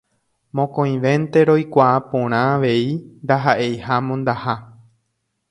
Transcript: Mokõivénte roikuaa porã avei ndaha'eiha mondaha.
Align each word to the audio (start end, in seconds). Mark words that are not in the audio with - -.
Mokõivénte 0.59 1.43
roikuaa 1.49 1.99
porã 2.13 2.41
avei 2.55 2.81
ndaha'eiha 2.97 4.01
mondaha. 4.09 4.59